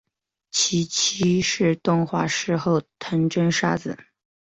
[0.49, 3.95] 其妻是动画师后藤真砂子。